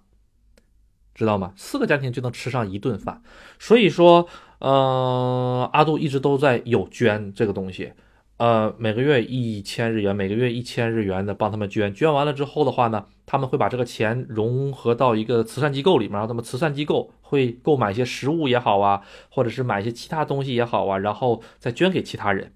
[1.14, 1.52] 知道吗？
[1.54, 3.22] 四个家庭就能吃上一顿饭。
[3.56, 4.26] 所以说，
[4.58, 7.92] 呃，阿杜一直都在有捐这个东西，
[8.40, 11.92] 呃，每个月一千日元，每个月一千日元的帮他们捐。
[11.92, 22.54] 捐完了之后的话呢，他们会把这个钱融合到一个慈善机构里面，然后他们慈善机构会购买一些食物也好啊，或者是买一些其他东西也好啊，然后再捐给其他人，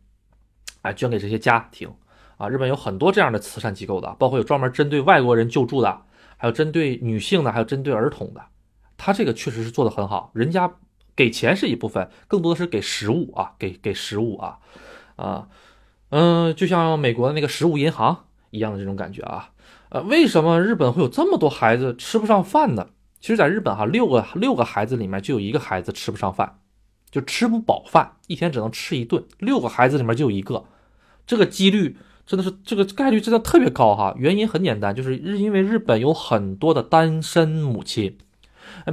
[0.80, 1.92] 啊，捐给这些家庭。
[2.38, 6.00] 啊，日本有很多这样的慈善机构的，包括有专门针对外国人救助的，
[6.38, 8.40] 还有针对女性的，还有针对儿童的。
[8.96, 10.76] 他这个确实是做得很好，人家
[11.14, 14.58] 给钱是一部分，更多的是给食物啊，给给食物啊，
[15.16, 15.48] 啊，
[16.16, 19.50] 嗯，就像美国的那个食物银行一样的这种感觉啊。
[19.88, 22.86] 呃，为什么日本会有这么多孩子吃不上饭呢？
[23.20, 26.60] 其实，在日本哈，六个六个孩子里面就有一个孩子吃不上饭，
[27.10, 29.24] 就吃不饱饭，一天只能吃一顿。
[29.38, 30.64] 六个孩子里面就有一个，
[31.26, 31.96] 这个几率。
[32.26, 38.16] 真的是这个概率真的特别高哈，原因很简单，就是日因为日本有很多的单身母亲，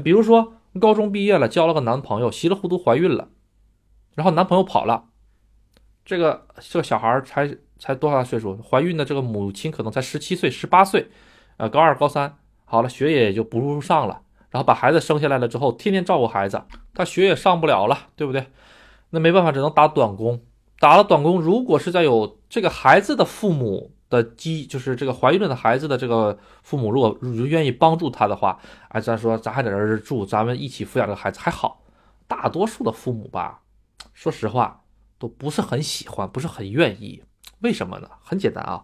[0.03, 3.29] 比如说高中毕业了，交了个男朋友，稀里糊涂怀孕了，
[4.15, 5.05] 然后男朋友跑了，
[6.05, 8.57] 这个这个小孩才才多大岁数？
[8.61, 11.07] 怀孕的这个母亲可能才十七岁、十八岁，
[11.57, 16.61] 呃，高二、高三，好了，学业也就不上了，然后把孩子生下来了之后，天天照顾孩子，
[16.93, 18.47] 他学也上不了了，对不对？
[19.11, 20.41] 那没办法，只能打短工。
[20.79, 28.57] 打了短工，如果是在有这个孩子的父母的基，就是这个怀孕的孩子的这个父母，如果愿意帮助他的话，
[28.89, 31.83] 哎，咱说咱还在这儿住，咱们一起抚养这个孩子还好。
[32.27, 33.59] 大多数的父母吧，
[34.13, 34.80] 说实话
[35.21, 37.21] 都不是很喜欢，不是很愿意。
[37.59, 38.09] 为什么呢？
[38.23, 38.83] 很简单啊，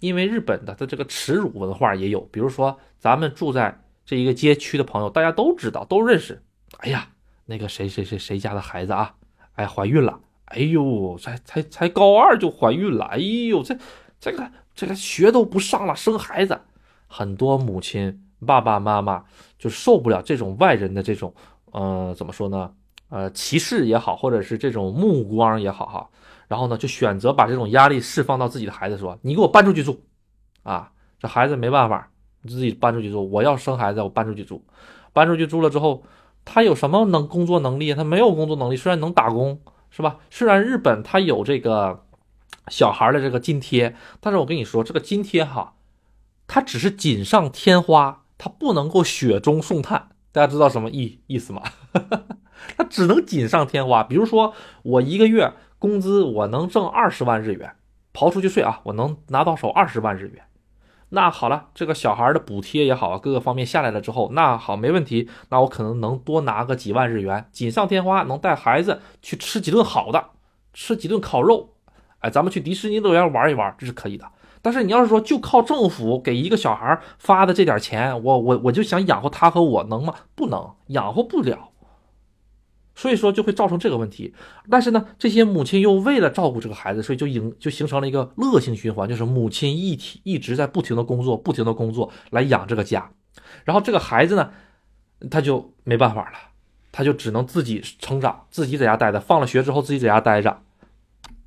[0.00, 2.22] 因为日本的它这个耻辱文化也有。
[2.32, 6.42] 比如说咱们住在这一个街区的朋友，大家都知道，都认识。
[6.78, 7.10] 哎呀，
[7.44, 9.14] 那个谁谁谁谁家的孩子啊，
[9.56, 10.20] 哎，怀孕了。
[10.46, 13.04] 哎呦，才才才高二就怀孕了！
[13.06, 13.76] 哎呦，这
[14.18, 16.60] 这个这个学都不上了，生孩子，
[17.06, 19.24] 很多母亲爸爸妈妈
[19.58, 21.34] 就受不了这种外人的这种，
[21.72, 22.72] 呃，怎么说呢？
[23.14, 26.08] 呃，歧视也好，或者是这种目光也好，哈，
[26.48, 30.02] 然后呢，就选择把这种压力释放到自己的孩子，说：“你给我搬出去住，
[30.64, 32.10] 啊，这孩子没办法，
[32.42, 33.30] 你自己搬出去住。
[33.30, 34.64] 我要生孩子，我搬出去住，
[35.12, 36.02] 搬出去住了之后，
[36.44, 37.94] 他有什么能工作能力？
[37.94, 39.60] 他没有工作能力，虽然能打工。”
[39.96, 40.18] 是吧？
[40.28, 42.04] 虽然日本他有这个
[42.66, 45.74] 小孩的这个津贴，但是我跟你说，这个津贴哈，
[46.48, 50.08] 它只是锦上添花，它不能够雪中送炭。
[50.32, 51.62] 大家知道什么意意思吗？
[52.76, 54.02] 它只能锦上添花。
[54.02, 57.74] 比如说，我一个月工资我能挣二十万日元，
[58.12, 60.44] 刨出去税啊，我能拿到手二十万日元。
[61.10, 65.28] 那好了，这个小孩的补贴也好，各个方面下来了之后，那好没问题。
[65.50, 70.30] 那我可能能多拿个几万日元，锦上添花，能带孩子去吃几顿好的，
[70.72, 71.74] 吃几顿烤肉，
[72.18, 74.26] 哎，咱们去迪士尼乐园玩一玩，这是可以的。
[74.60, 80.14] 但是你要是说就靠政府给一个小孩发的这点钱，我我我就想养活他和我能吗？
[80.34, 81.68] 不能，养活不了。
[82.94, 84.32] 所以说就会造成这个问题，
[84.70, 93.10] 但是呢，这些母亲又为了照顾这个孩子，所以就形就形成了一个恶性循环，就是母亲一体一直在不停的工作，不停的工作来养这个家，
[93.64, 94.50] 然后这个孩子呢，
[95.30, 96.38] 他就没办法了，
[96.92, 100.62] 他就只能自己成长，自己在家待着，放了学之后自己在家待着，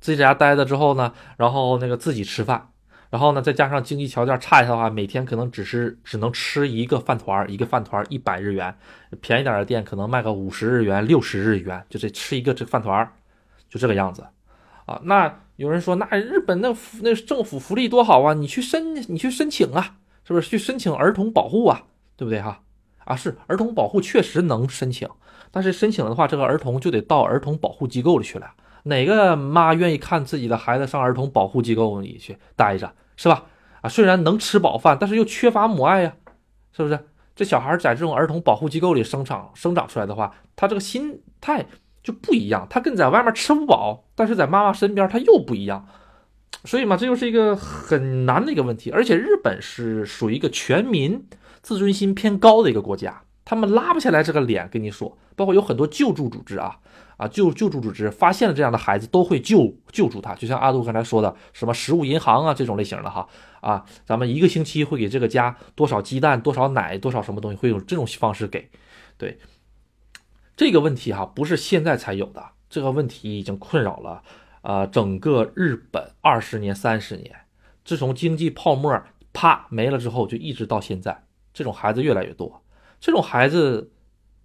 [0.00, 2.70] 自己在家待着之后呢，然后那个自己吃饭。
[3.10, 8.74] 然后呢，再加上经济条件差一些的话，每天可能只是只能吃一个饭团一个饭团一百日元，
[9.20, 13.10] 便宜点的店可能卖个五十日元、六十日元，就这吃一个这饭团
[13.70, 14.26] 就这个样子，
[14.84, 21.84] 啊，那有人说，那日本那那政府福利多好啊，你去申你去申请啊，是不是去申请儿童保护啊，
[22.16, 22.60] 对不对哈？
[23.04, 25.08] 啊，是儿童保护确实能申请，
[25.50, 28.52] 但是申请的话，这个儿童就得到儿童保护机构里去了。
[28.84, 33.44] 哪个妈愿意看自己的孩子上儿童保护机构里去待着，是吧？
[33.82, 36.14] 啊，虽然能吃饱饭，但是又缺乏母爱呀，
[36.72, 36.98] 是不是？
[37.36, 41.64] 这小孩在这种儿童保护机构里生长生长出来的话，他这个心态
[42.02, 45.86] 就不一样，他跟在外面吃不饱，但是在妈妈身边他又不一样。
[46.64, 48.90] 所以嘛，这就是一个很难的一个问题。
[48.90, 51.24] 而且日本是属于一个全民
[51.62, 55.16] 自尊心偏高的一个国家，他们拉不下来这个脸跟你说。
[55.34, 56.78] 包括有很多救助组织啊
[57.16, 60.34] 啊救救助组织发现了这样的孩子，都会救救助他。
[60.34, 63.26] 就像阿杜刚才说的，什么食物银行啊这种类型的哈
[63.62, 68.68] 啊，咱们一个星期会给这个家多少鸡蛋、多少奶、多少什么东西，会有这种方式给。
[69.16, 69.38] 对
[70.54, 74.22] 这个问题哈，不是现在才有的，这个问题已经困扰了。
[74.60, 77.34] 啊，整个日本二十年、三十年，
[77.84, 79.00] 自从经济泡沫
[79.32, 81.24] 啪没了之后，就一直到现在，
[81.54, 82.60] 这种孩子越来越多。
[83.00, 83.92] 这种孩子，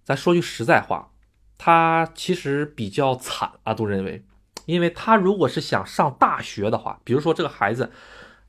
[0.04, 1.10] 咱说句实在话，
[1.58, 4.24] 他其实比较惨啊，都认为，
[4.66, 7.90] 因为他如果是想上大学的话，比如说这个孩子，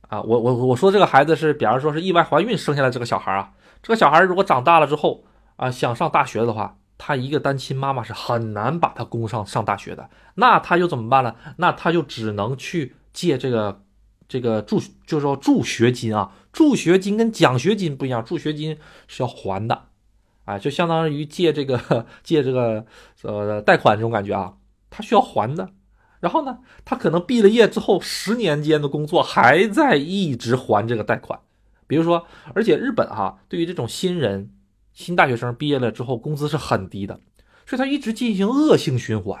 [0.08, 3.52] 啊，我我我说这个孩子是，比方说是意外怀孕生下来这个小孩啊，
[3.82, 5.24] 这个小孩如果长大了之后
[5.56, 6.78] 啊，想上大学的话。
[6.98, 11.34] 他一个单亲妈妈是很难把他供上上大学的，那他又怎么办呢？
[11.58, 13.82] 那他就只能去借这个
[14.26, 16.32] 这个助，就是说助学金啊。
[16.54, 18.78] 助学金跟奖学金不一样，助学金
[19.08, 19.88] 是要还的，
[20.46, 22.86] 啊，就相当于借这个借这个
[23.22, 24.54] 呃贷款这种感觉啊，
[24.88, 25.68] 他需要还的。
[26.20, 31.38] 然后呢，他可能毕了业之后十年间的工作还在一直还这个贷款。
[31.86, 34.50] 比如说，而且日本哈，对于这种新人。
[34.92, 37.20] 新大学生毕业了之后，工资是很低的，
[37.66, 39.38] 所以他一直进行恶性循环，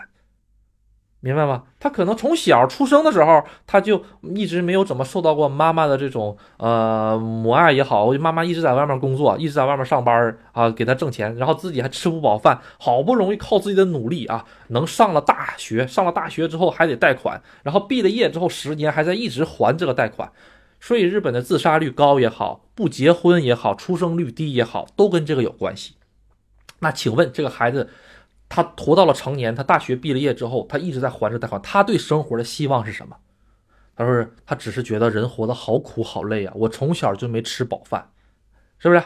[1.26, 1.64] 明白吗？
[1.80, 20.30] 他可能从小出生的时候，他就一直没有怎么受到过妈妈的这种呃母爱也好，妈妈一直在外面工作，一直在外面上班啊，给他挣钱，然后自己还吃不饱饭，好不容易靠自己的努力啊，能上了大学，上了大学之后还得贷款，然后毕了业之后十年还在一直还这个贷款。
[20.78, 25.94] 所以日本的自杀率高也好，不结婚也好，出生率低也好，都跟这个有关系。
[26.80, 27.88] 那请问这个孩子，
[28.48, 33.16] 他活到了成年，他大学毕了业之后，他一直在还着贷款，他对生活的希望是什么？
[33.96, 38.10] 他说他只是觉得人活得好苦好累啊，我从小就没吃饱饭，
[38.78, 39.02] 是不是？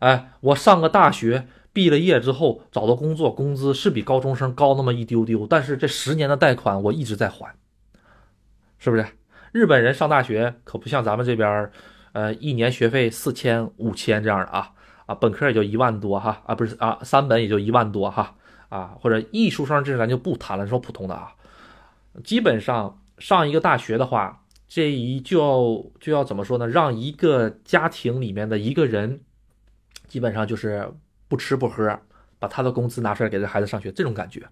[0.00, 7.54] 哎，我上个大学，毕了业之后找到工作，工资是比高中生高那么一丢丢，但是这十年的贷款我一直在还，
[8.78, 9.06] 是不是？
[9.52, 11.70] 日本人上大学可不像咱们这边，
[12.12, 14.72] 呃，一年学费四千、五千这样的啊
[15.06, 18.36] 啊，本科也就一万多哈啊，不是啊，三本也就一万多哈
[18.68, 21.34] 啊，或者艺术生这咱就不谈了，说普通的啊，
[22.22, 26.66] 基本上上一个大学的话，这一就要就要怎么说呢？
[26.66, 29.20] 让一个家庭里面的一个人，
[30.08, 30.92] 基本上就是
[31.28, 31.98] 不吃不喝，
[32.38, 34.46] 把他的工资拿出来给这孩子上学，这种感觉。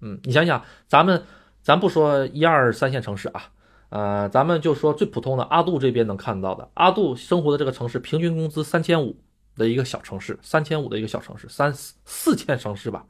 [0.00, 1.22] 嗯，你想想，咱们
[1.62, 3.50] 咱不说一二三线城市啊。
[3.90, 9.16] 呃，咱们就说最普通的阿杜这边能看到的，阿杜生活的这个城市平均工资三千五
[9.56, 13.04] 的一个小城市，三千五的一个小城市，三四四线城市吧，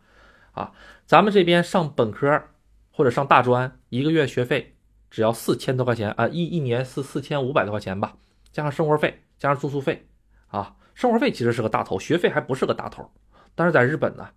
[0.53, 0.73] 啊，
[1.07, 2.43] 咱们这边上本科
[2.91, 4.77] 或者上大专，一个月学费
[5.11, 8.15] 只要四千多块钱啊，一一年是四千五百多块钱吧，
[8.53, 10.07] 加上生活费，加上住宿费，
[10.49, 13.11] 啊，生活费其实是个大头，学费还不是个大头，
[13.55, 14.29] 但是在日本呢，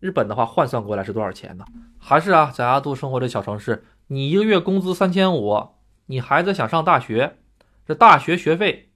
[0.00, 1.64] 日本的话换算过来是多少钱呢？
[1.98, 5.68] 还是啊，在阿杜生活的小城市，你一个月工资三千五。
[6.08, 7.38] 你孩子想上大学，
[7.84, 8.92] 这大学学费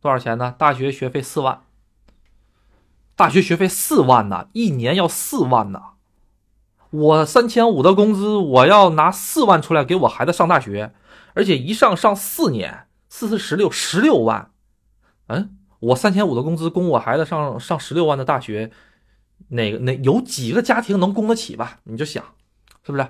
[0.00, 0.54] 多少钱呢？
[0.58, 1.64] 大学学费四万，
[3.14, 5.82] 大学学费四万呢，一年要四万呢。
[6.90, 10.92] 我三千五的工资，我要拿四万出来给我孩子上大学，
[11.34, 14.50] 而且一上上四年，四四十六，十六万。
[15.26, 18.70] 嗯，我三千五的工资供我孩子上上十六万的大学，
[19.48, 21.80] 哪个哪有几个家庭能供得起吧？
[21.84, 22.24] 你就想，
[22.86, 23.06] 是不是？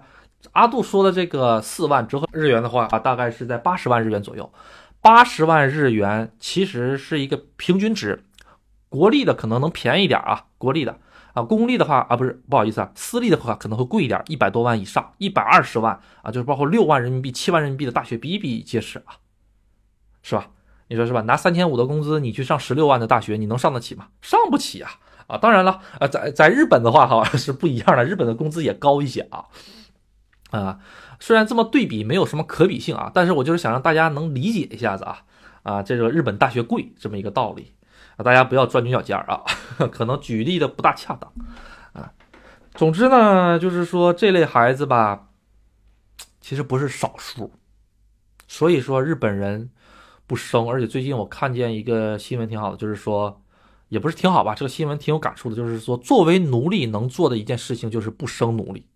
[0.52, 4.52] 阿杜说的这个四万折合日元的话啊，大概是在八十万日元左右。
[5.00, 8.24] 八十万日元其实是一个平均值，
[8.88, 10.98] 国立的可能能便宜点啊，国立的
[11.38, 19.16] 啊，公立的话啊，不是不好意思啊，私立的话可能会贵一点，一百多万以上，一百二十万啊，就是包括六万人民币、七万人民币的大学比比皆是啊，
[20.22, 20.48] 是吧？
[20.88, 21.20] 你说是吧？
[21.22, 24.08] 拿三千五的工资，你去上十六万的大学，你能上得起吗？
[24.20, 24.90] 上不起啊！
[25.26, 29.44] 啊，当然了，啊，在在日本的话哈 是不一样的，日本的工资也高一些啊。
[30.50, 30.78] 啊，
[31.20, 35.18] 虽然这么对比没有什么可比性啊，但是我就是想让大家能理解一下子啊
[35.62, 37.74] 啊，这个日本大学贵这么一个道理
[38.18, 39.42] 啊，大家不要钻牛角尖儿啊，
[39.90, 41.32] 可能举例的不大恰当
[41.92, 42.12] 啊。
[42.74, 45.28] 总之呢，就是说这类孩子吧，
[46.40, 47.52] 其实不是少数，
[48.46, 49.70] 所以说日本人
[50.26, 53.40] 不生，而且最近我看见一个新闻挺好的，就是说
[53.88, 58.86] 也不是挺好吧，这个新闻挺有感触的，就是说作为奴隶能做的一件事情就是不生奴隶。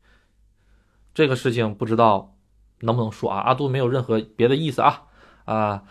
[1.15, 2.37] 这个事情不知道
[2.81, 3.39] 能不能说啊？
[3.41, 5.03] 阿杜没有任何别的意思啊
[5.45, 5.83] 啊！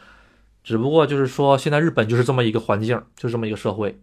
[0.64, 4.00] 只不过就是说，现在日本就是这么一个环境，就这么一个社会，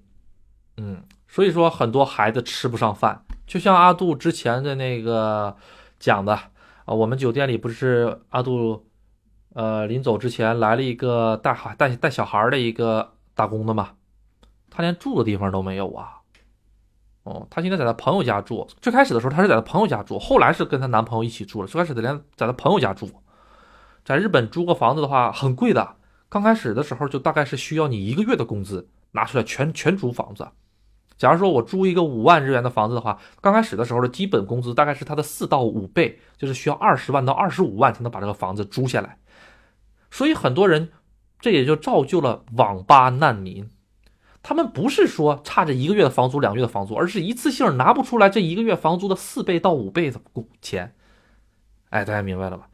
[0.77, 5.57] 嗯，所以说很多孩子吃不上饭，就像阿杜之前的那个
[6.01, 6.35] 讲的
[6.85, 8.87] 啊，我们酒店里不是阿杜，
[9.55, 13.91] 呃，临走之前来了一个带孩带带小孩的一个打工的嘛，
[14.69, 16.23] 他连住的地方都没有啊，
[17.23, 23.09] 哦，他现在在他朋友家住，最开始的时候他是在他朋友家住，后来是跟他男朋友一起住了，最开始的连在他朋友家住，
[24.05, 25.95] 在日本租个房子的话很贵的。
[26.29, 30.49] 刚开始的时候，就大概是需要你一个月的工资拿出来全全租房子。
[31.16, 39.18] 假如说我租一个五万日元的房子的话，刚开始的时候的基本工资大概是它的四到五倍，就是需要二十万到二十五万才能把这个房子租下来。
[40.11, 40.91] 所以很多人，
[41.41, 43.68] 这也就造就了网吧难民。
[44.43, 50.95] 他们不是说差这一个月的房租、两个月的房租，而是一次性拿不出来这一个月房租的四倍到五倍的工钱。
[51.89, 52.68] 哎，大家明白了吧？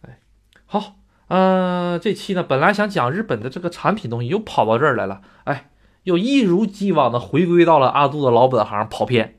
[0.00, 0.18] 哎，
[0.66, 0.96] 好。
[1.28, 5.70] 嗯，这期呢，本来想讲日本的这个产品东西，又跑到这儿来了，哎，
[6.02, 9.36] 又一如既往的回归到了阿杜的老本行跑偏。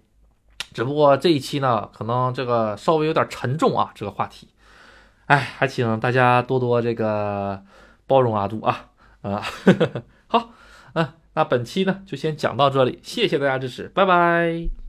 [0.73, 4.49] 只不过这一期呢，可能这个稍微有点沉重啊，这个话题，
[5.27, 7.63] 哎，还请大家多多这个
[8.07, 8.88] 包容阿杜啊，
[9.21, 9.41] 啊，
[10.27, 10.49] 好，
[10.93, 14.84] 嗯，那本期呢就先讲到这里，谢谢大家支持，拜拜。